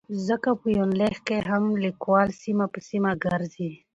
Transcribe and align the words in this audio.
ځکه 0.27 0.49
په 0.61 0.67
يونليک 0.77 1.17
کې 1.27 1.37
هم 1.49 1.63
ليکوال 1.85 2.29
سيمه 2.41 2.65
په 2.73 2.79
سيمه 2.89 3.11
ګرځي 3.25 3.71